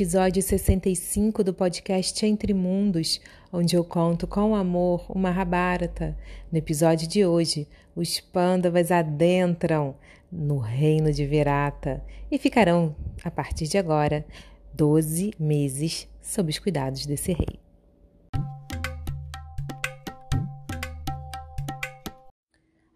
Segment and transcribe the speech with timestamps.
[0.00, 3.20] o episódio 65 do podcast Entre Mundos,
[3.52, 6.16] onde eu conto com amor uma Mahabharata.
[6.50, 9.94] No episódio de hoje, os Pandavas adentram
[10.32, 14.24] no reino de Virata e ficarão, a partir de agora,
[14.72, 17.60] 12 meses sob os cuidados desse rei.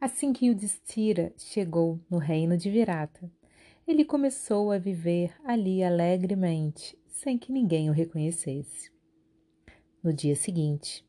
[0.01, 3.31] Assim que Yudhishthira chegou no reino de Virata,
[3.87, 8.91] ele começou a viver ali alegremente, sem que ninguém o reconhecesse.
[10.03, 11.07] No dia seguinte,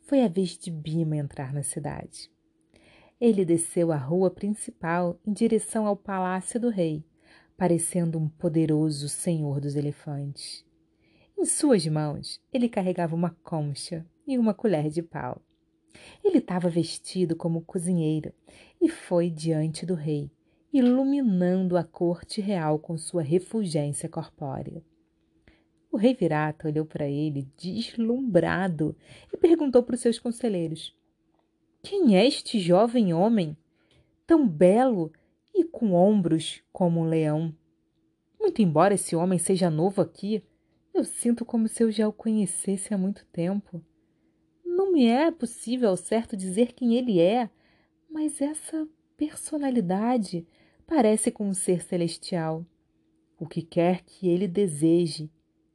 [0.00, 2.30] foi a vez de Bima entrar na cidade.
[3.20, 7.04] Ele desceu a rua principal em direção ao palácio do rei,
[7.56, 10.64] parecendo um poderoso senhor dos elefantes.
[11.36, 15.40] Em suas mãos, ele carregava uma concha e uma colher de pau.
[16.22, 18.32] Ele estava vestido como cozinheiro
[18.80, 20.30] e foi diante do rei,
[20.72, 24.82] iluminando a corte real com sua refulgência corpórea.
[25.90, 28.94] O rei Virata olhou para ele deslumbrado
[29.32, 30.94] e perguntou para os seus conselheiros:
[31.82, 33.56] Quem é este jovem homem,
[34.26, 35.10] tão belo
[35.54, 37.54] e com ombros como um leão?
[38.38, 40.42] Muito embora esse homem seja novo aqui,
[40.92, 43.82] eu sinto como se eu já o conhecesse há muito tempo.
[44.64, 47.48] Não me é possível ao certo dizer quem ele é,
[48.10, 48.86] mas essa
[49.18, 50.46] personalidade
[50.86, 52.64] parece com um ser celestial.
[53.38, 55.30] O que quer que ele deseje,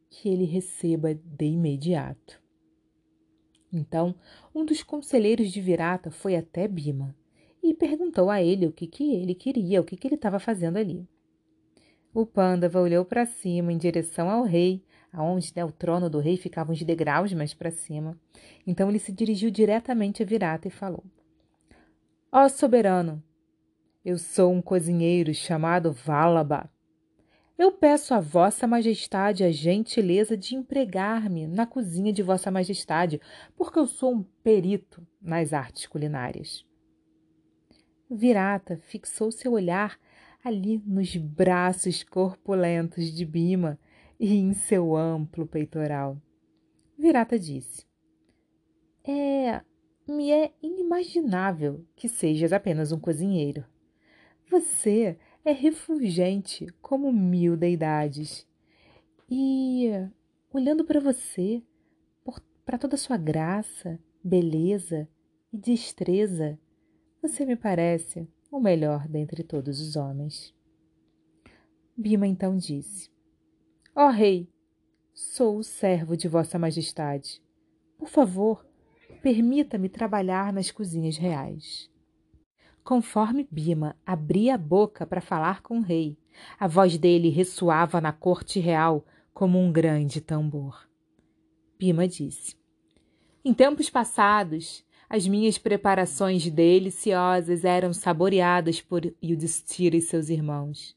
[0.09, 2.41] que ele receba de imediato.
[3.71, 4.15] Então,
[4.55, 7.15] um dos conselheiros de Virata foi até Bima
[7.61, 10.77] e perguntou a ele o que, que ele queria, o que, que ele estava fazendo
[10.77, 11.07] ali.
[12.13, 16.37] O Pândava olhou para cima em direção ao rei, aonde né, o trono do rei
[16.37, 18.17] ficava uns degraus mais para cima.
[18.65, 21.03] Então ele se dirigiu diretamente a Virata e falou:
[22.31, 23.23] Ó oh, soberano,
[24.03, 26.69] eu sou um cozinheiro chamado Valaba.
[27.57, 33.21] Eu peço a Vossa Majestade a gentileza de empregar-me na cozinha de Vossa Majestade,
[33.55, 36.65] porque eu sou um perito nas artes culinárias.
[38.09, 39.97] Virata fixou seu olhar
[40.43, 43.79] ali nos braços corpulentos de Bima
[44.19, 46.17] e em seu amplo peitoral.
[46.97, 47.85] Virata disse:
[49.07, 49.61] É,
[50.05, 53.63] me é inimaginável que sejas apenas um cozinheiro.
[54.49, 58.47] Você é refulgente como mil deidades.
[59.29, 59.89] E,
[60.51, 61.63] olhando para você,
[62.65, 65.07] para toda a sua graça, beleza
[65.51, 66.57] e destreza,
[67.21, 70.53] você me parece o melhor dentre todos os homens.
[71.95, 73.11] Bima então disse:
[73.95, 74.49] Ó oh, rei,
[75.13, 77.41] sou o servo de Vossa Majestade.
[77.97, 78.65] Por favor,
[79.21, 81.91] permita-me trabalhar nas cozinhas reais.
[82.83, 86.17] Conforme Bima abria a boca para falar com o rei,
[86.59, 90.85] a voz dele ressoava na corte real como um grande tambor.
[91.79, 92.57] Bima disse:
[93.43, 100.93] Em tempos passados, as minhas preparações deliciosas eram saboreadas por Yudhishthira e seus irmãos.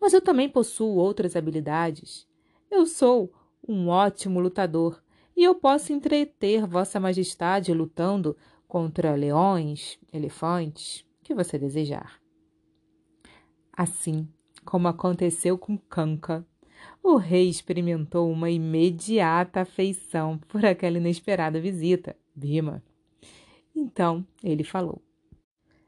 [0.00, 2.28] Mas eu também possuo outras habilidades.
[2.70, 3.32] Eu sou
[3.66, 5.02] um ótimo lutador
[5.36, 8.36] e eu posso entreter Vossa Majestade lutando
[8.72, 12.18] contra leões, elefantes, que você desejar.
[13.70, 14.26] Assim
[14.64, 16.42] como aconteceu com Kanka,
[17.02, 22.82] o rei experimentou uma imediata afeição por aquela inesperada visita, Bima.
[23.76, 25.02] Então ele falou: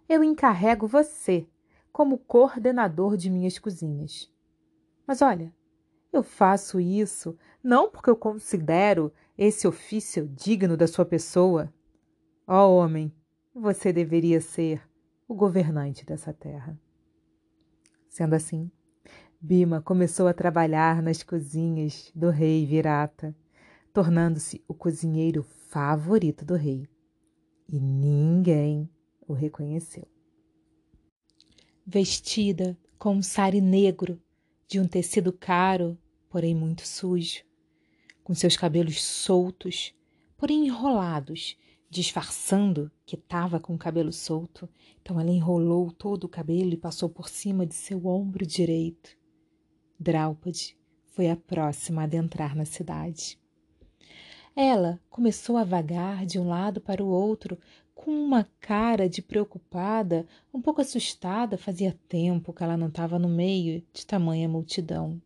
[0.07, 1.47] Eu encarrego você
[1.91, 4.31] como coordenador de minhas cozinhas.
[5.07, 5.51] Mas olha,
[6.13, 11.73] eu faço isso não porque eu considero esse ofício digno da sua pessoa,
[12.47, 13.11] Ó homem,
[13.55, 14.83] você deveria ser
[15.27, 16.79] o governante dessa terra.
[18.07, 18.71] Sendo assim,
[19.41, 23.35] Bima começou a trabalhar nas cozinhas do rei Virata,
[23.95, 26.87] tornando-se o cozinheiro favorito do rei.
[27.67, 28.91] E ninguém
[29.27, 30.07] o reconheceu.
[31.87, 34.21] Vestida com um sari negro
[34.69, 35.97] de um tecido caro,
[36.29, 37.43] porém muito sujo,
[38.23, 39.95] com seus cabelos soltos,
[40.37, 41.57] porém enrolados
[41.95, 44.69] disfarçando que estava com o cabelo solto.
[45.01, 49.17] Então ela enrolou todo o cabelo e passou por cima de seu ombro direito.
[49.99, 50.77] Draupadi
[51.13, 53.39] foi a próxima a adentrar na cidade.
[54.57, 57.57] Ela começou a vagar de um lado para o outro
[57.95, 63.29] com uma cara de preocupada, um pouco assustada, fazia tempo que ela não estava no
[63.29, 65.23] meio de tamanha multidão.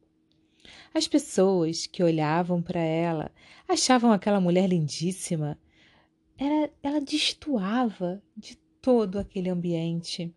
[0.93, 3.31] As pessoas que olhavam para ela
[3.67, 5.59] achavam aquela mulher lindíssima,
[6.38, 10.32] era, ela destoava de todo aquele ambiente.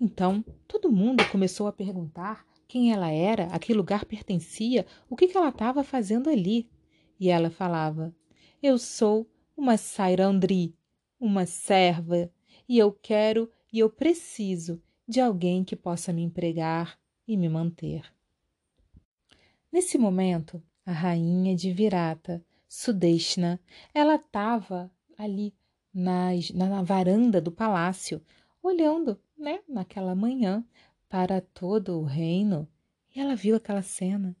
[0.00, 5.26] Então, todo mundo começou a perguntar quem ela era, a que lugar pertencia, o que,
[5.26, 6.70] que ela estava fazendo ali.
[7.18, 8.14] E ela falava:
[8.62, 10.76] Eu sou uma Sairandri,
[11.18, 12.30] uma serva,
[12.68, 18.02] e eu quero e eu preciso de alguém que possa me empregar e me manter.
[19.72, 23.60] Nesse momento, a rainha de Virata, Sudeshna,
[23.92, 25.52] ela estava ali
[25.92, 28.22] nas, na varanda do palácio,
[28.62, 30.64] olhando, né, naquela manhã,
[31.08, 32.68] para todo o reino,
[33.14, 34.36] e ela viu aquela cena.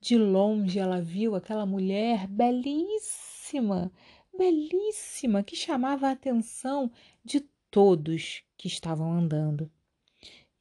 [0.00, 3.92] De longe ela viu aquela mulher belíssima,
[4.36, 6.90] belíssima, que chamava a atenção
[7.24, 7.40] de
[7.70, 9.70] todos que estavam andando.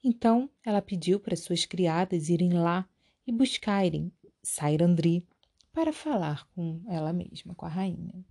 [0.04, 2.88] Então ela pediu para suas criadas irem lá
[3.26, 4.12] e buscarem
[4.44, 5.26] Sairandri
[5.74, 8.26] para falar com ela mesma, com a rainha.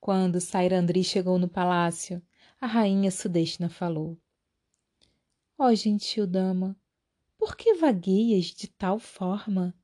[0.00, 2.22] Quando Sairandri chegou no palácio,
[2.60, 4.18] a rainha Sudeshna falou:
[5.58, 6.76] Ó oh, gentil dama,
[7.38, 9.74] por que vagueias de tal forma?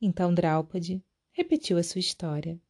[0.00, 2.60] Então Draupadi repetiu a sua história.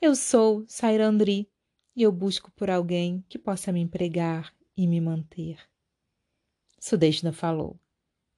[0.00, 1.48] Eu sou Sairandri
[1.94, 5.58] e eu busco por alguém que possa me empregar e me manter.
[6.78, 7.78] Sudeshna falou: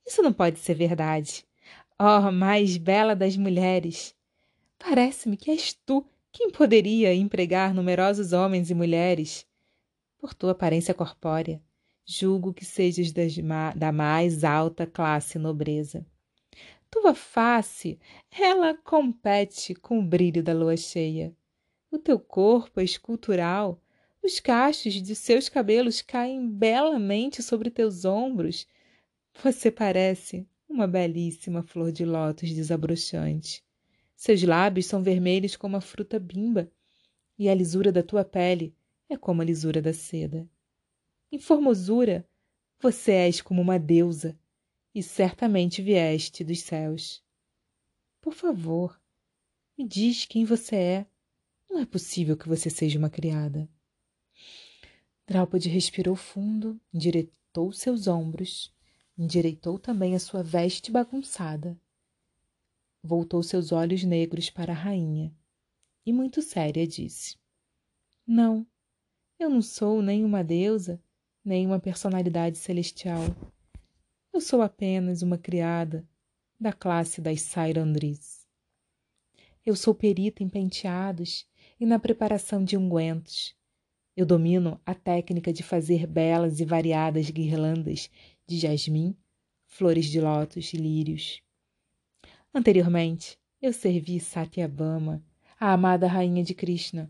[0.07, 1.47] Isso não pode ser verdade.
[1.99, 4.17] Oh, mais bela das mulheres!
[4.79, 9.47] Parece-me que és tu quem poderia empregar numerosos homens e mulheres.
[10.19, 11.63] Por tua aparência corpórea,
[12.05, 13.13] julgo que sejas
[13.77, 16.07] da mais alta classe nobreza.
[16.91, 17.99] Tua face,
[18.31, 21.35] ela compete com o brilho da lua cheia.
[21.91, 23.81] O teu corpo é escultural,
[24.23, 28.67] os cachos de seus cabelos caem belamente sobre teus ombros.
[29.43, 33.65] Você parece uma belíssima flor de lótus desabrochante.
[34.21, 36.71] Seus lábios são vermelhos como a fruta bimba,
[37.39, 38.77] e a lisura da tua pele
[39.09, 40.47] é como a lisura da seda.
[41.33, 42.29] Em formosura,
[42.79, 44.39] você és como uma deusa,
[44.95, 47.25] e certamente vieste dos céus.
[48.21, 49.01] Por favor,
[49.79, 51.07] me diz quem você é.
[51.71, 53.67] Não é possível que você seja uma criada.
[55.27, 58.71] Draupadi respirou fundo, endireitou seus ombros
[59.17, 61.79] Endireitou também a sua veste bagunçada.
[63.03, 65.35] Voltou seus olhos negros para a rainha
[66.05, 67.39] e, muito séria, disse:
[68.27, 68.67] Não,
[69.39, 71.03] eu não sou nem uma deusa,
[71.45, 73.25] nem uma personalidade celestial.
[74.33, 76.07] Eu sou apenas uma criada
[76.59, 78.47] da classe das Sairandris.
[79.65, 81.49] Eu sou perita em penteados
[81.79, 83.57] e na preparação de ungüentos.
[84.15, 88.11] Eu domino a técnica de fazer belas e variadas guirlandas
[88.47, 89.17] de jasmim,
[89.67, 91.43] flores de lótus e lírios.
[92.53, 95.25] Anteriormente, eu servi Satyabama,
[95.59, 97.09] a amada rainha de Krishna,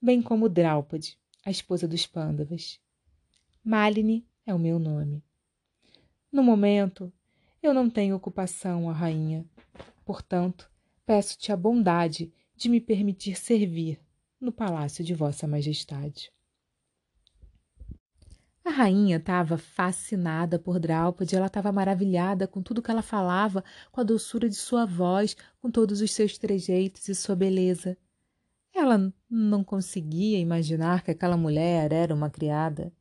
[0.00, 2.80] bem como Draupadi, a esposa dos Pandavas.
[3.62, 5.22] Malini é o meu nome.
[6.32, 7.12] No momento,
[7.62, 9.44] eu não tenho ocupação, a rainha.
[10.06, 10.70] Portanto,
[11.04, 14.00] peço-te a bondade de me permitir servir
[14.40, 16.32] no palácio de Vossa Majestade.
[18.68, 23.98] A rainha estava fascinada por Draupadi, ela estava maravilhada com tudo que ela falava, com
[23.98, 27.96] a doçura de sua voz, com todos os seus trejeitos e sua beleza.
[28.74, 32.92] Ela não conseguia imaginar que aquela mulher era uma criada.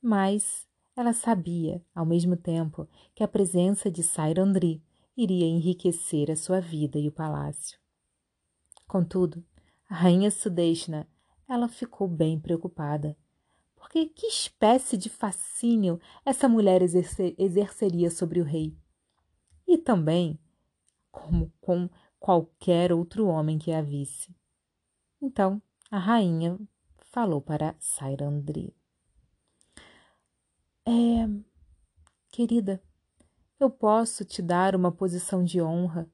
[0.00, 0.64] Mas
[0.94, 4.80] ela sabia, ao mesmo tempo, que a presença de Sairandri
[5.16, 7.80] iria enriquecer a sua vida e o palácio.
[8.86, 9.44] Contudo,
[9.90, 11.08] a rainha Sudeshna,
[11.48, 13.16] ela ficou bem preocupada
[13.82, 18.78] porque que espécie de fascínio essa mulher exercer, exerceria sobre o rei?
[19.66, 20.38] E também
[21.10, 24.32] como com qualquer outro homem que a visse.
[25.20, 25.60] Então
[25.90, 26.56] a rainha
[27.10, 28.72] falou para Sairandri.
[30.86, 31.28] É,
[32.30, 32.80] querida,
[33.58, 36.08] eu posso te dar uma posição de honra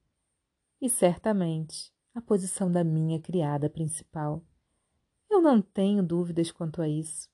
[0.81, 4.43] e certamente a posição da minha criada principal.
[5.29, 7.29] Eu não tenho dúvidas quanto a isso.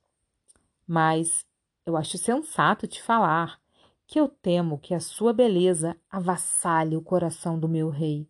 [0.87, 1.45] Mas
[1.85, 3.59] eu acho sensato te falar
[4.07, 8.29] que eu temo que a sua beleza avassale o coração do meu rei.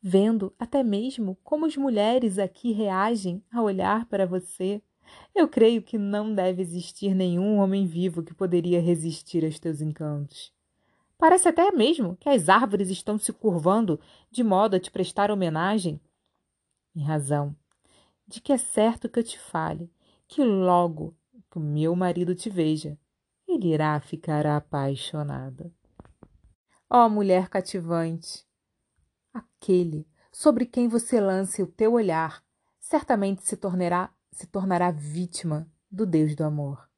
[0.00, 4.82] Vendo até mesmo como as mulheres aqui reagem a olhar para você,
[5.34, 10.52] eu creio que não deve existir nenhum homem vivo que poderia resistir aos teus encantos.
[11.16, 16.00] Parece até mesmo que as árvores estão se curvando de modo a te prestar homenagem.
[16.94, 17.54] Em razão
[18.26, 19.90] de que é certo que eu te fale
[20.26, 21.14] que logo
[21.52, 22.98] que o meu marido te veja,
[23.46, 25.70] ele irá ficar apaixonada.
[26.88, 28.46] Ó oh, mulher cativante,
[29.34, 32.42] aquele sobre quem você lance o teu olhar
[32.80, 36.90] certamente se tornará se tornará vítima do Deus do amor.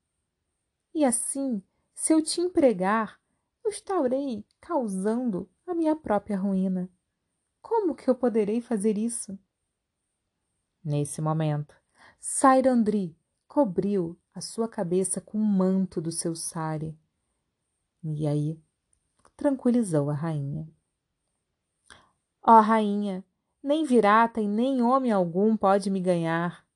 [0.95, 1.61] E assim,
[1.93, 3.21] se eu te empregar,
[3.65, 6.89] eu estarei causando a minha própria ruína.
[7.61, 9.37] Como que eu poderei fazer isso?
[10.85, 11.75] Nesse momento,
[12.21, 13.19] Sairandri
[13.49, 16.99] cobriu a sua cabeça com um manto do seu sari.
[18.03, 18.59] E aí
[19.37, 20.69] tranquilizou a rainha.
[22.43, 23.25] Ó oh, rainha,
[23.63, 26.67] nem virata e nem homem algum pode me ganhar.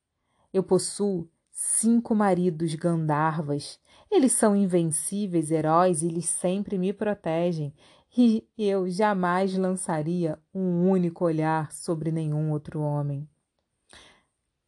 [0.52, 3.78] Eu possuo cinco maridos Gandharvas.
[4.10, 7.74] Eles são invencíveis heróis e eles sempre me protegem.
[8.16, 13.28] E eu jamais lançaria um único olhar sobre nenhum outro homem.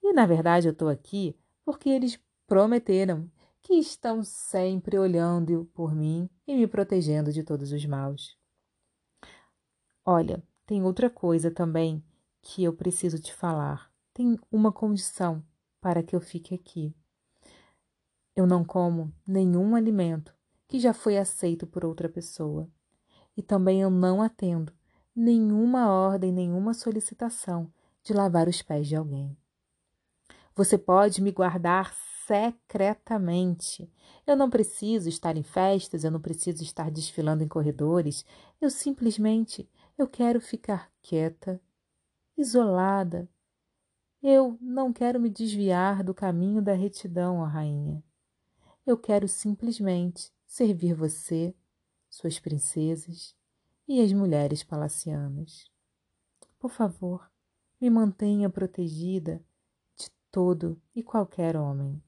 [0.03, 2.21] E na verdade eu estou aqui porque eles
[2.51, 3.31] prometeram
[3.63, 8.37] que estão sempre olhando por mim e me protegendo de todos os maus.
[10.05, 12.03] Olha, tem outra coisa também
[12.43, 13.89] que eu preciso te falar.
[14.13, 15.45] Tem uma condição
[15.81, 16.93] para que eu fique aqui.
[18.35, 20.35] Eu não como nenhum alimento
[20.67, 22.69] que já foi aceito por outra pessoa.
[23.37, 24.73] E também eu não atendo
[25.15, 29.39] nenhuma ordem, nenhuma solicitação de lavar os pés de alguém.
[30.57, 31.95] Você pode me guardar
[32.31, 33.93] secretamente.
[34.25, 38.25] Eu não preciso estar em festas, eu não preciso estar desfilando em corredores.
[38.61, 39.69] Eu simplesmente
[39.99, 41.61] eu quero ficar quieta,
[42.37, 43.29] isolada,
[44.23, 48.05] eu não quero me desviar do caminho da retidão, ó Rainha.
[48.87, 51.55] Eu quero simplesmente servir você,
[52.09, 53.35] suas princesas
[53.89, 55.69] e as mulheres palacianas.
[56.61, 57.29] Por favor,
[57.81, 59.43] me mantenha protegida
[59.97, 62.01] de todo e qualquer homem.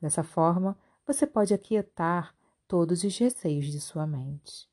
[0.00, 0.76] Dessa forma,
[1.06, 2.34] você pode aquietar
[2.66, 4.68] todos os receios de sua mente.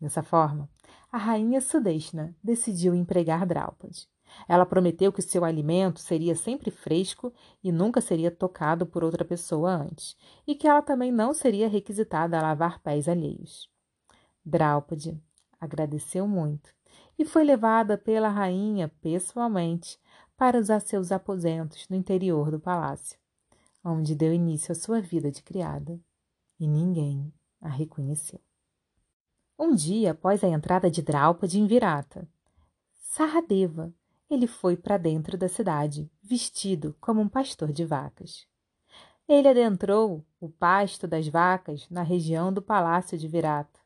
[0.00, 0.68] Dessa forma,
[1.10, 4.08] a rainha Sudeshna decidiu empregar Draupadi.
[4.46, 7.32] Ela prometeu que seu alimento seria sempre fresco
[7.62, 12.38] e nunca seria tocado por outra pessoa antes, e que ela também não seria requisitada
[12.38, 13.70] a lavar pés alheios.
[14.44, 15.20] Draupadi
[15.60, 16.70] agradeceu muito
[17.18, 19.98] e foi levada pela rainha pessoalmente
[20.36, 23.18] para usar seus aposentos no interior do palácio,
[23.88, 25.98] onde deu início à sua vida de criada,
[26.60, 28.40] e ninguém a reconheceu.
[29.58, 32.28] Um dia após a entrada de Draupadi em Virata,
[32.94, 33.92] Saradeva
[34.30, 38.46] ele foi para dentro da cidade, vestido como um pastor de vacas.
[39.26, 43.80] Ele adentrou o pasto das vacas na região do palácio de Virata.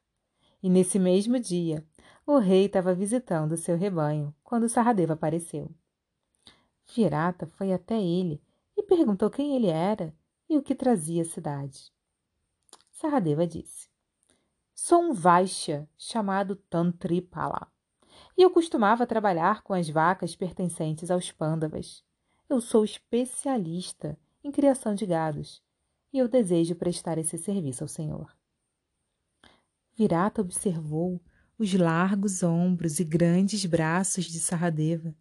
[0.62, 1.84] E nesse mesmo dia,
[2.26, 5.70] o rei estava visitando seu rebanho quando Saradeva apareceu.
[6.94, 8.40] Virata foi até ele
[8.94, 10.14] perguntou quem ele era
[10.50, 11.90] e o que trazia à cidade.
[12.90, 13.88] Saradeva disse:
[14.74, 17.72] Sou um Vaishya chamado Tantripala
[18.36, 22.04] e eu costumava trabalhar com as vacas pertencentes aos pândavas.
[22.50, 25.62] Eu sou especialista em criação de gados
[26.12, 28.36] e eu desejo prestar esse serviço ao Senhor.
[29.94, 31.18] Virata observou
[31.58, 35.14] os largos ombros e grandes braços de Saradeva.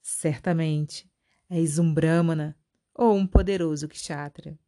[0.00, 1.10] Certamente
[1.50, 2.56] és um Brahmana
[2.94, 4.58] ou um poderoso kshatriya.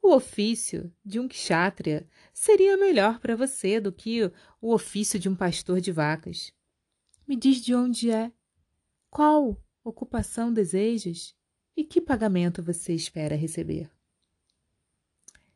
[0.00, 4.24] O ofício de um kshatriya seria melhor para você do que
[4.60, 6.52] o ofício de um pastor de vacas.
[7.26, 8.32] Me diz de onde é,
[9.08, 11.36] qual ocupação desejas
[11.76, 13.88] e que pagamento você espera receber.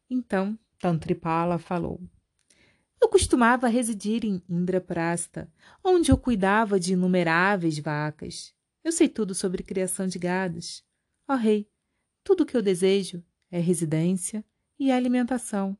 [0.09, 2.01] Então Tantripala falou.
[3.01, 8.55] Eu costumava residir em Indraprasta, onde eu cuidava de inumeráveis vacas.
[8.85, 10.86] Eu sei tudo sobre criação de gados.
[11.29, 11.69] Ó rei,
[12.23, 14.45] tudo o que eu desejo é residência
[14.79, 15.77] e alimentação,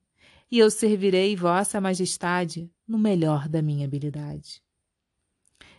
[0.51, 4.63] e eu servirei Vossa Majestade no melhor da minha habilidade.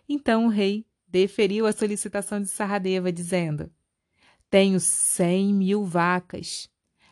[0.08, 3.72] Então o rei deferiu a solicitação de Sarradeva, dizendo:
[4.50, 6.70] Tenho cem mil vacas.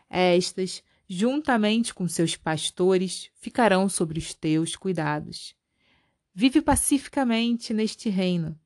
[0.09, 5.55] Estas, juntamente com seus pastores, ficarão sobre os teus cuidados.
[6.33, 8.57] Vive pacificamente neste reino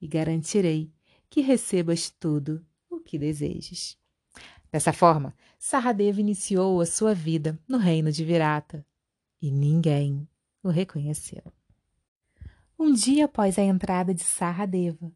[0.00, 0.90] e garantirei
[1.30, 2.64] que recebas tudo
[3.08, 3.96] que desejes.
[4.70, 8.84] Dessa forma, Saradeva iniciou a sua vida no reino de Virata
[9.40, 10.28] e ninguém
[10.62, 11.42] o reconheceu.
[12.78, 15.10] Um dia após a entrada de Saradeva,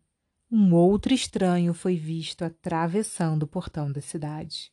[0.50, 4.72] um outro estranho foi visto atravessando o portão da cidade.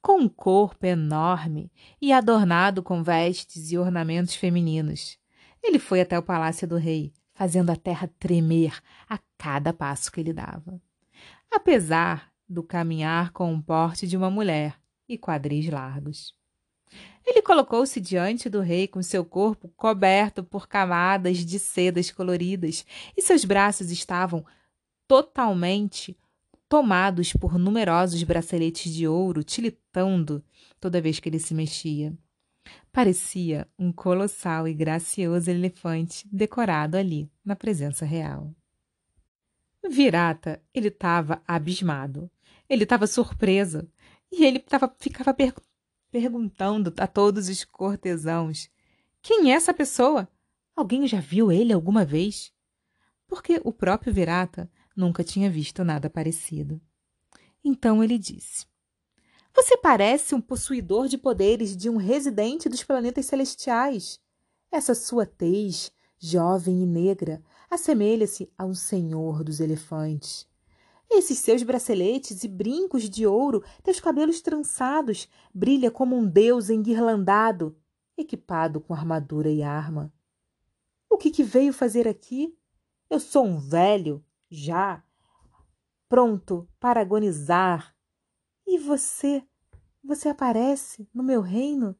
[0.00, 5.18] Com um corpo enorme e adornado com vestes e ornamentos femininos,
[5.62, 10.20] ele foi até o palácio do rei, fazendo a terra tremer a cada passo que
[10.20, 10.80] ele dava.
[11.50, 16.34] Apesar do caminhar com o porte de uma mulher e quadris largos.
[17.24, 22.86] Ele colocou-se diante do rei com seu corpo coberto por camadas de sedas coloridas
[23.16, 24.44] e seus braços estavam
[25.06, 26.16] totalmente
[26.68, 30.42] tomados por numerosos braceletes de ouro tilitando
[30.80, 32.16] toda vez que ele se mexia.
[32.92, 38.54] Parecia um colossal e gracioso elefante decorado ali, na presença real.
[39.86, 42.30] Virata, ele estava abismado.
[42.68, 43.88] Ele estava surpreso.
[44.30, 45.54] E ele tava, ficava per
[46.10, 48.68] perguntando a todos os cortesãos:
[49.22, 50.28] Quem é essa pessoa?
[50.74, 52.52] Alguém já viu ele alguma vez?
[53.26, 56.80] Porque o próprio Virata nunca tinha visto nada parecido.
[57.64, 58.66] Então ele disse:
[59.54, 64.20] Você parece um possuidor de poderes de um residente dos planetas celestiais.
[64.70, 70.48] Essa sua tez, jovem e negra, assemelha-se a um senhor dos elefantes.
[71.10, 77.76] Esses seus braceletes e brincos de ouro, teus cabelos trançados, brilha como um deus enguirlandado,
[78.16, 80.12] equipado com armadura e arma.
[81.08, 82.54] O que, que veio fazer aqui?
[83.08, 85.02] Eu sou um velho, já,
[86.08, 87.94] pronto para agonizar.
[88.66, 89.42] E você,
[90.04, 91.96] você aparece no meu reino?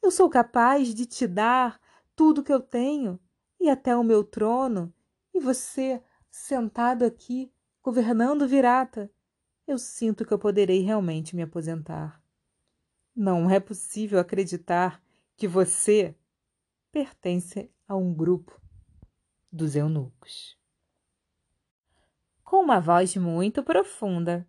[0.00, 1.80] Eu sou capaz de te dar
[2.14, 3.18] tudo que eu tenho
[3.60, 4.92] e até o meu trono,
[5.34, 7.52] e você, sentado aqui,
[7.82, 9.10] governando Virata,
[9.66, 12.20] eu sinto que eu poderei realmente me aposentar.
[13.14, 15.02] Não é possível acreditar
[15.36, 16.16] que você
[16.90, 18.60] pertence a um grupo
[19.52, 20.58] dos eunucos.
[22.42, 24.48] Com uma voz muito profunda,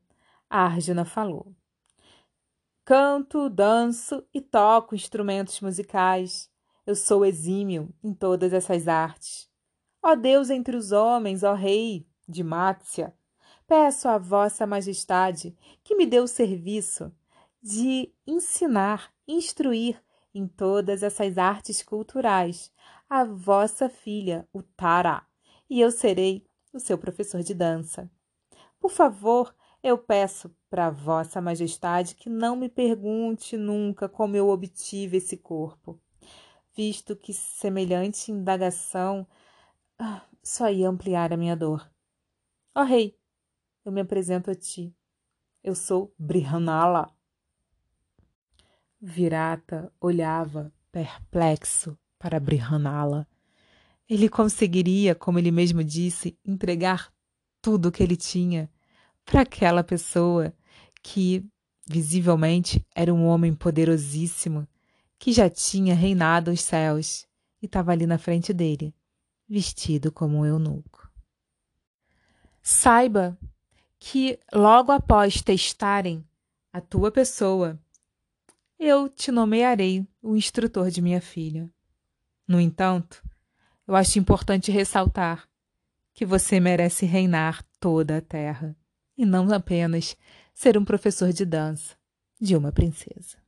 [0.50, 1.56] Arjuna falou:
[2.84, 6.51] Canto, danço e toco instrumentos musicais.
[6.86, 9.50] Eu sou exímio em todas essas artes.
[10.02, 13.14] Ó Deus entre os homens, ó Rei de Mátia,
[13.72, 17.10] Peço a Vossa Majestade que me dê o serviço
[17.64, 20.04] de ensinar, instruir
[20.36, 22.70] em todas essas artes culturais
[23.10, 25.26] a vossa filha, o Tara,
[25.70, 28.12] e eu serei o seu professor de dança.
[28.78, 35.16] Por favor, eu peço para Vossa Majestade que não me pergunte nunca como eu obtive
[35.16, 35.98] esse corpo,
[36.76, 39.28] visto que semelhante indagação
[40.00, 41.90] ah, só ia ampliar a minha dor.
[42.74, 43.18] Ó oh, rei,
[43.86, 44.96] eu me apresento a ti.
[45.64, 47.14] Eu sou Brihanala.
[49.00, 53.28] Virata olhava perplexo para Brihanala.
[54.08, 57.12] Ele conseguiria, como ele mesmo disse, entregar
[57.62, 58.70] tudo o que ele tinha
[59.24, 60.54] para aquela pessoa
[61.02, 61.46] que
[61.88, 64.68] visivelmente era um homem poderosíssimo
[65.22, 67.28] que já tinha reinado os céus
[67.62, 68.92] e estava ali na frente dele,
[69.48, 71.08] vestido como um eunuco.
[72.60, 73.38] Saiba
[74.00, 76.28] que logo após testarem
[76.74, 77.80] a tua pessoa,
[78.80, 81.70] eu te nomearei o instrutor de minha filha.
[82.48, 83.24] No entanto,
[83.88, 85.48] eu acho importante ressaltar
[86.16, 88.76] que você merece reinar toda a terra
[89.16, 90.18] e não apenas
[90.52, 91.96] ser um professor de dança
[92.40, 93.41] de uma princesa.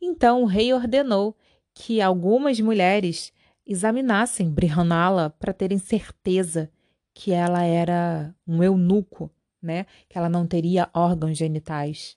[0.00, 1.36] Então o rei ordenou
[1.74, 3.32] que algumas mulheres
[3.66, 6.70] examinassem Brihanala para terem certeza
[7.14, 9.30] que ela era um eunuco,
[9.62, 9.86] né?
[10.08, 12.16] Que ela não teria órgãos genitais.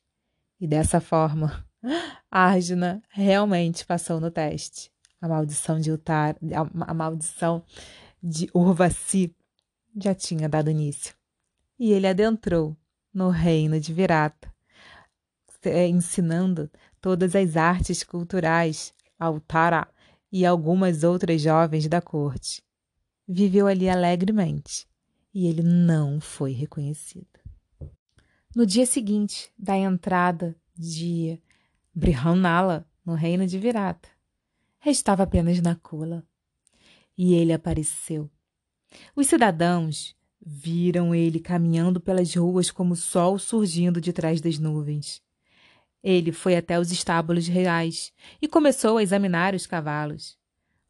[0.60, 1.66] E dessa forma,
[2.32, 4.92] Arjuna realmente passou no teste.
[5.22, 6.36] A maldição de Utar,
[6.88, 7.64] a maldição
[8.22, 9.36] de Urvasi
[9.96, 11.16] já tinha dado início.
[11.80, 12.76] E ele adentrou
[13.14, 14.53] no reino de Virata,
[15.70, 16.70] ensinando
[17.02, 19.88] todas as artes culturais ao Tara
[20.32, 22.64] e algumas outras jovens da corte
[23.28, 24.88] viveu ali alegremente
[25.34, 27.28] e ele não foi reconhecido.
[28.56, 31.42] No dia seguinte da entrada de
[31.94, 34.10] Brihanala no reino de Virata,
[34.80, 36.26] restava apenas Nakula.
[37.18, 38.30] E ele apareceu.
[39.16, 45.22] Os cidadãos viram ele caminhando pelas ruas como o sol surgindo de trás das nuvens.
[46.04, 48.12] Ele foi até os estábulos reais
[48.42, 50.38] e começou a examinar os cavalos.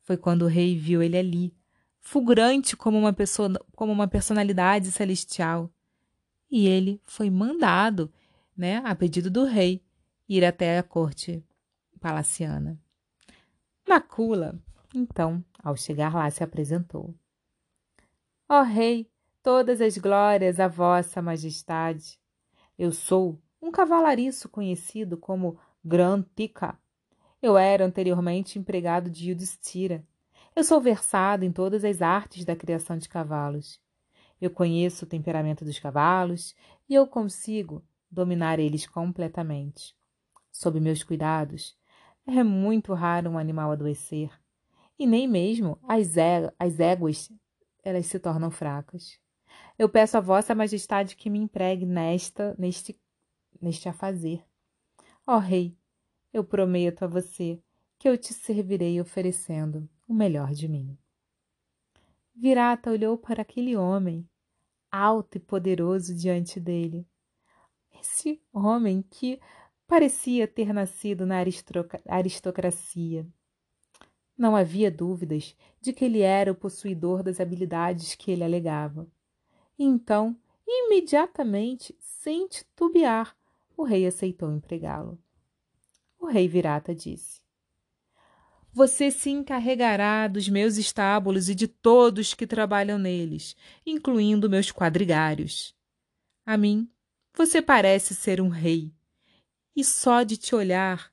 [0.01, 1.53] Foi quando o rei viu ele ali,
[2.01, 5.71] fulgurante como uma pessoa, como uma personalidade celestial.
[6.49, 8.11] E ele foi mandado,
[8.57, 9.83] né, a pedido do rei,
[10.27, 11.43] ir até a corte
[11.99, 12.79] palaciana.
[13.87, 14.59] Nakula,
[14.93, 17.15] então, ao chegar lá, se apresentou.
[18.49, 19.09] Ó oh, rei,
[19.41, 22.19] todas as glórias a vossa majestade.
[22.77, 26.77] Eu sou um cavalariço conhecido como Grantica.
[27.41, 30.05] Eu era anteriormente empregado de Yudhishthira
[30.55, 33.81] eu sou versado em todas as artes da criação de cavalos.
[34.39, 36.55] Eu conheço o temperamento dos cavalos
[36.87, 39.95] e eu consigo dominar eles completamente.
[40.51, 41.75] Sob meus cuidados,
[42.27, 44.29] é muito raro um animal adoecer,
[44.99, 47.31] e nem mesmo as, é, as éguas
[47.83, 49.19] elas se tornam fracas.
[49.77, 52.95] Eu peço a vossa majestade que me empregue nesta, neste,
[53.63, 54.45] neste afazer.
[55.25, 55.77] Ó rei,
[56.33, 57.61] eu prometo a você
[57.97, 60.97] que eu te servirei oferecendo o melhor de mim.
[62.35, 64.27] Virata olhou para aquele homem,
[64.91, 67.07] alto e poderoso diante dele.
[67.99, 69.39] Esse homem que
[69.87, 71.37] parecia ter nascido na
[72.07, 73.27] aristocracia.
[74.37, 79.07] Não havia dúvidas de que ele era o possuidor das habilidades que ele alegava.
[79.77, 80.35] Então,
[80.67, 83.37] imediatamente, sem titubear,
[83.75, 85.21] o rei aceitou empregá-lo.
[86.19, 87.41] O rei Virata disse:
[88.71, 93.55] Você se encarregará dos meus estábulos e de todos que trabalham neles,
[93.85, 95.75] incluindo meus quadrigários.
[96.45, 96.89] A mim,
[97.35, 98.93] você parece ser um rei,
[99.75, 101.11] e só de te olhar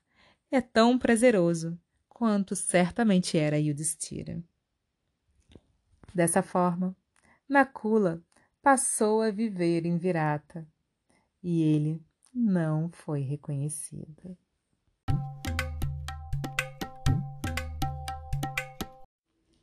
[0.51, 4.43] é tão prazeroso quanto certamente era Yudhishthira.
[6.13, 6.95] Dessa forma,
[7.49, 8.21] Nakula
[8.61, 10.67] passou a viver em Virata
[11.41, 14.37] e ele não foi reconhecido.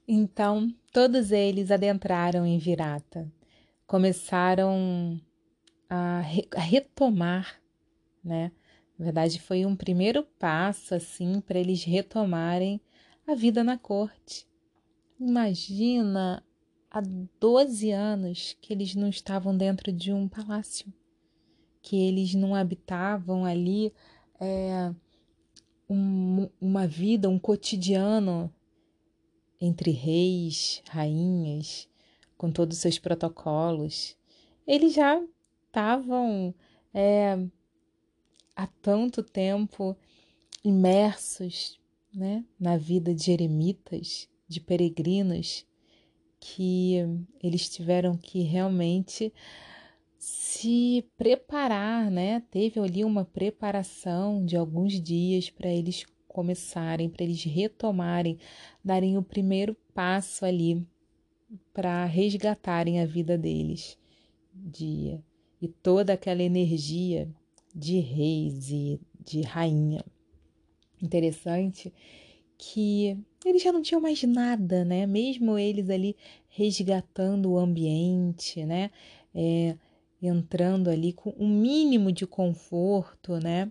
[0.07, 3.31] Então, todos eles adentraram em Virata,
[3.87, 5.21] começaram
[5.89, 7.61] a, re a retomar,
[8.25, 8.51] né?
[8.99, 12.81] Na verdade, foi um primeiro passo assim para eles retomarem
[13.27, 14.49] a vida na corte.
[15.21, 16.43] Imagina
[16.91, 17.03] há
[17.39, 20.93] 12 anos que eles não estavam dentro de um palácio,
[21.89, 23.95] que eles não habitavam ali
[24.39, 24.93] é,
[25.89, 28.53] um, uma vida, um cotidiano
[29.59, 31.89] entre reis, rainhas,
[32.37, 34.15] com todos os seus protocolos.
[34.67, 35.19] Eles já
[35.67, 36.55] estavam
[36.93, 37.39] é,
[38.55, 39.97] há tanto tempo
[40.63, 41.81] imersos
[42.13, 45.65] né, na vida de eremitas, de peregrinos,
[46.39, 46.97] que
[47.43, 49.33] eles tiveram que realmente
[50.19, 52.43] se preparar, né?
[52.51, 58.39] Teve ali uma preparação de alguns dias para eles começarem, para eles retomarem,
[58.85, 60.87] darem o primeiro passo ali
[61.73, 63.97] para resgatarem a vida deles.
[64.53, 65.23] Dia
[65.61, 67.29] e toda aquela energia
[67.75, 70.05] de reis e de rainha.
[71.01, 71.93] Interessante
[72.57, 75.07] que eles já não tinham mais nada, né?
[75.07, 76.17] Mesmo eles ali
[76.49, 78.91] resgatando o ambiente, né?
[79.35, 79.77] É,
[80.27, 83.71] entrando ali com um mínimo de conforto, né?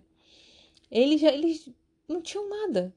[0.90, 1.70] Eles já eles
[2.08, 2.94] não tinham nada.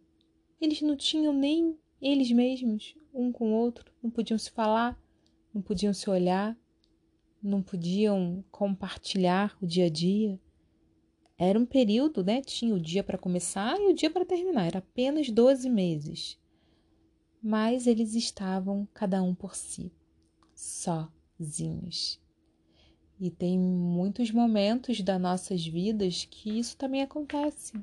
[0.59, 4.99] Eles não tinham nem eles mesmos, um com o outro, não podiam se falar,
[5.53, 6.57] não podiam se olhar,
[7.41, 10.39] não podiam compartilhar o dia a dia.
[11.37, 12.41] Era um período, né?
[12.41, 16.39] Tinha o dia para começar e o dia para terminar, era apenas 12 meses.
[17.41, 19.91] Mas eles estavam cada um por si,
[20.53, 22.21] sozinhos.
[23.21, 27.73] E tem muitos momentos das nossas vidas que isso também acontece.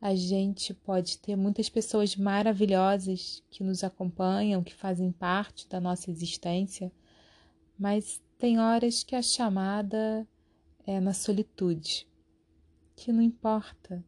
[0.00, 6.10] A gente pode ter muitas pessoas maravilhosas que nos acompanham, que fazem parte da nossa
[6.10, 6.90] existência,
[7.78, 10.26] mas tem horas que a chamada
[10.86, 12.08] é na solitude
[12.96, 14.02] que não importa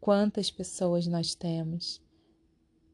[0.00, 2.00] quantas pessoas nós temos,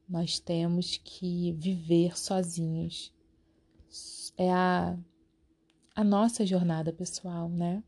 [0.08, 3.12] nós temos que viver sozinhos.
[4.38, 4.98] É a,
[5.98, 7.82] a nossa jornada pessoal, né?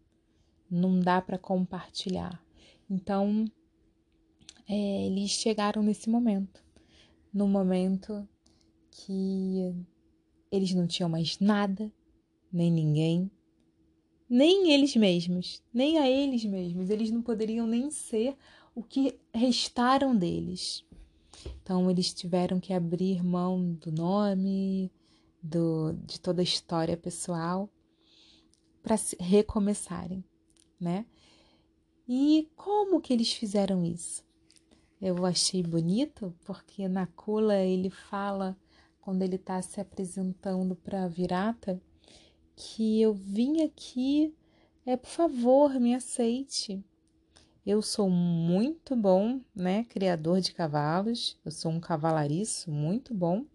[0.68, 2.44] Não dá para compartilhar.
[2.90, 3.44] Então,
[4.68, 6.60] é, eles chegaram nesse momento
[7.32, 8.28] no momento
[8.90, 9.72] que
[10.50, 11.88] eles não tinham mais nada,
[12.52, 13.30] nem ninguém,
[14.28, 18.36] nem eles mesmos, nem a eles mesmos, eles não poderiam nem ser
[18.74, 20.84] o que restaram deles.
[21.62, 24.90] Então eles tiveram que abrir mão do nome,
[25.40, 27.70] do, de toda a história pessoal
[28.82, 30.24] para recomeçarem,
[30.80, 31.06] né?
[32.08, 34.24] E como que eles fizeram isso?
[35.00, 38.56] Eu achei bonito porque na Kula ele fala
[39.00, 41.80] quando ele está se apresentando para Virata
[42.54, 44.34] que eu vim aqui,
[44.84, 46.84] é por favor, me aceite.
[47.64, 53.46] Eu sou muito bom, né, criador de cavalos, eu sou um cavalariço muito bom,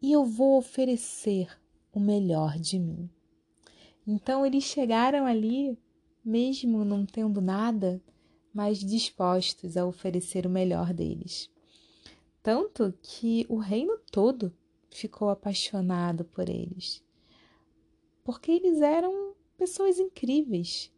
[0.00, 1.48] e eu vou oferecer
[1.92, 3.10] o melhor de mim.
[4.06, 5.78] Então eles chegaram ali,
[6.24, 8.02] mesmo não tendo nada,
[8.52, 11.50] mas dispostos a oferecer o melhor deles.
[12.42, 14.52] Tanto que o reino todo
[14.90, 17.02] ficou apaixonado por eles
[18.24, 20.92] porque eles eram pessoas incríveis,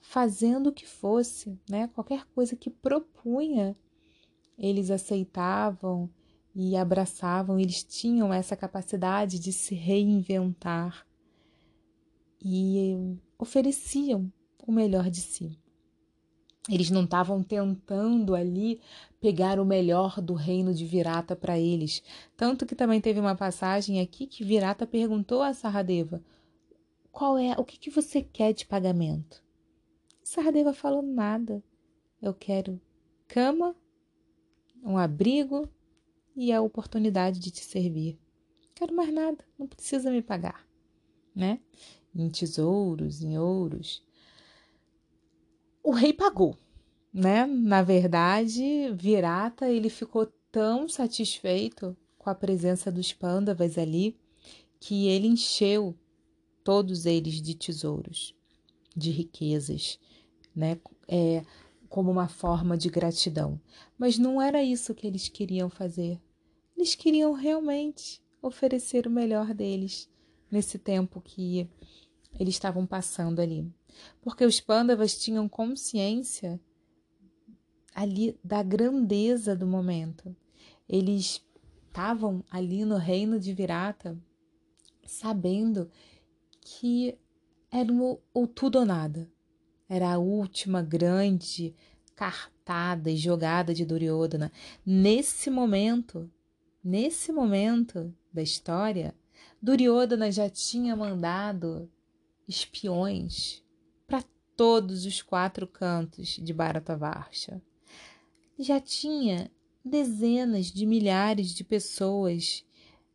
[0.00, 1.88] fazendo o que fosse, né?
[1.88, 3.76] Qualquer coisa que propunha,
[4.58, 6.10] eles aceitavam
[6.54, 11.06] e abraçavam, eles tinham essa capacidade de se reinventar
[12.44, 14.32] e ofereciam
[14.66, 15.58] o melhor de si.
[16.68, 18.80] Eles não estavam tentando ali
[19.20, 22.02] pegar o melhor do reino de Virata para eles.
[22.36, 26.22] Tanto que também teve uma passagem aqui que Virata perguntou a Saradeva:
[27.10, 29.42] "Qual é, o que, que você quer de pagamento?"
[30.22, 31.62] Saradeva falou nada.
[32.20, 32.80] Eu quero
[33.26, 33.74] cama,
[34.84, 35.68] um abrigo
[36.36, 38.18] e a oportunidade de te servir.
[38.74, 40.66] Quero mais nada, não precisa me pagar,
[41.34, 41.60] né?
[42.14, 44.02] Em tesouros, em ouros.
[45.82, 46.56] O rei pagou,
[47.12, 47.46] né?
[47.46, 54.16] Na verdade, Virata ele ficou tão satisfeito com a presença dos pândavas ali
[54.78, 55.96] que ele encheu
[56.62, 58.34] todos eles de tesouros,
[58.96, 59.98] de riquezas,
[60.54, 60.78] né?
[61.08, 61.44] É,
[61.88, 63.60] como uma forma de gratidão.
[63.98, 66.20] Mas não era isso que eles queriam fazer.
[66.76, 70.08] Eles queriam realmente oferecer o melhor deles
[70.50, 71.68] nesse tempo que
[72.38, 73.70] eles estavam passando ali.
[74.20, 76.60] Porque os pândavas tinham consciência
[77.94, 80.34] ali da grandeza do momento.
[80.88, 81.44] Eles
[81.86, 84.18] estavam ali no reino de Virata
[85.04, 85.90] sabendo
[86.60, 87.18] que
[87.70, 89.30] era o, o tudo ou nada.
[89.88, 91.74] Era a última grande
[92.14, 94.50] cartada e jogada de Duryodhana.
[94.86, 96.30] Nesse momento,
[96.82, 99.14] nesse momento da história,
[99.60, 101.90] Duryodhana já tinha mandado
[102.48, 103.62] espiões
[104.06, 104.24] para
[104.56, 107.62] todos os quatro cantos de Bharatavarsha.
[108.58, 109.50] Já tinha
[109.84, 112.64] dezenas de milhares de pessoas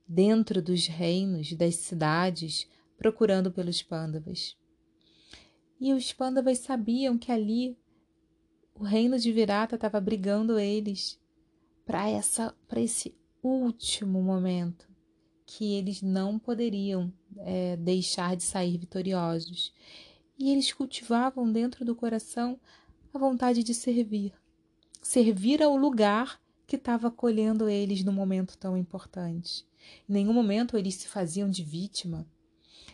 [0.07, 4.57] dentro dos reinos, das cidades, procurando pelos pândavas.
[5.79, 7.77] E os pândavas sabiam que ali
[8.73, 11.19] o reino de Virata estava brigando eles
[11.85, 14.87] para essa para esse último momento
[15.45, 19.73] que eles não poderiam é, deixar de sair vitoriosos.
[20.37, 22.59] E eles cultivavam dentro do coração
[23.13, 24.33] a vontade de servir,
[25.01, 29.65] servir ao lugar que estava acolhendo eles no momento tão importante.
[30.07, 32.27] Em nenhum momento eles se faziam de vítima,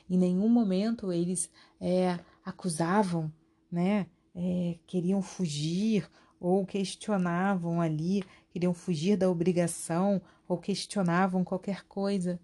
[0.10, 1.50] em nenhum momento eles
[1.82, 3.32] é, acusavam,
[3.72, 4.08] né?
[4.36, 12.40] É, queriam fugir ou questionavam ali, queriam fugir da obrigação ou questionavam qualquer coisa.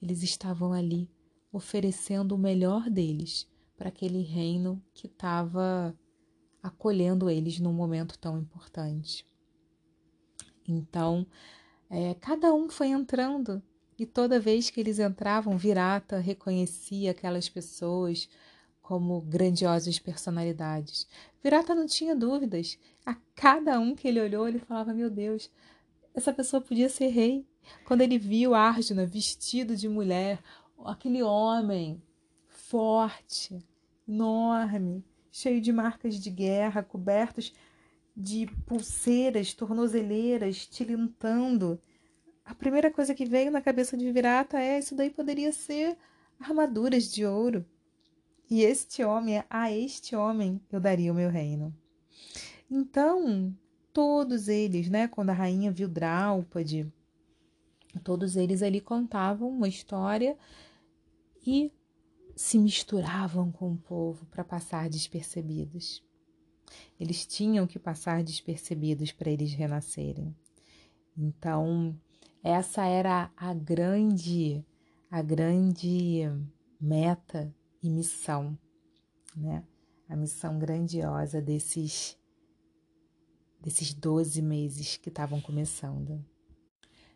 [0.00, 1.08] Eles estavam ali
[1.52, 5.94] oferecendo o melhor deles para aquele reino que estava
[6.62, 9.26] acolhendo eles num momento tão importante.
[10.66, 11.26] Então,
[11.90, 13.62] é, cada um foi entrando
[13.98, 18.28] e toda vez que eles entravam, Virata reconhecia aquelas pessoas
[18.80, 21.06] como grandiosas personalidades.
[21.42, 22.78] Virata não tinha dúvidas.
[23.04, 25.50] A cada um que ele olhou, ele falava: Meu Deus,
[26.14, 27.46] essa pessoa podia ser rei.
[27.84, 30.42] Quando ele viu Arjuna vestido de mulher,
[30.86, 32.02] aquele homem
[32.48, 33.58] forte,
[34.08, 37.52] enorme, cheio de marcas de guerra, cobertos
[38.16, 41.80] de pulseiras, tornozeleiras, tilintando.
[42.44, 45.96] A primeira coisa que veio na cabeça de Virata é: isso daí poderia ser
[46.38, 47.64] armaduras de ouro.
[48.50, 51.74] E este homem, a este homem eu daria o meu reino.
[52.70, 53.54] Então,
[53.92, 56.92] todos eles, né, quando a rainha viu Draupadi,
[58.02, 60.36] todos eles ali contavam uma história
[61.44, 61.72] e
[62.34, 66.02] se misturavam com o povo para passar despercebidos.
[66.98, 70.34] Eles tinham que passar despercebidos para eles renascerem.
[71.16, 71.98] Então,
[72.42, 74.64] essa era a grande
[75.10, 76.22] a grande
[76.80, 78.58] meta e missão,
[79.36, 79.62] né?
[80.08, 82.18] A missão grandiosa desses
[83.60, 86.24] desses 12 meses que estavam começando.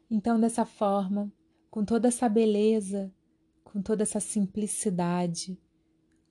[0.09, 1.33] Então, dessa forma,
[1.71, 3.13] com toda essa beleza,
[3.77, 5.61] com toda essa simplicidade,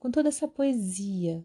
[0.00, 1.44] com toda essa poesia,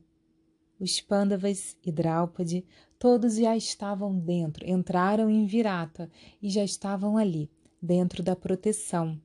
[0.79, 2.65] os Pandavas e Draupadi
[2.97, 6.09] todos já estavam dentro, entraram em Virata
[6.41, 9.21] e já estavam ali, dentro da proteção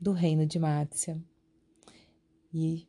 [0.00, 1.20] do reino de Matsya.
[2.54, 2.86] E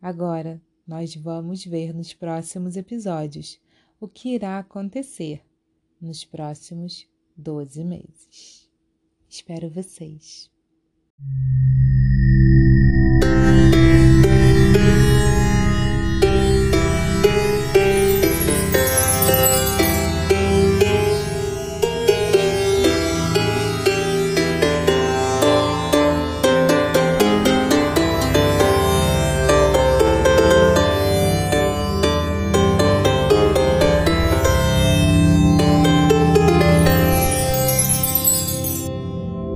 [0.00, 3.60] Agora, nós vamos ver nos próximos episódios
[4.00, 5.40] o que irá acontecer
[6.00, 8.68] nos próximos 12 meses.
[9.28, 10.50] Espero vocês.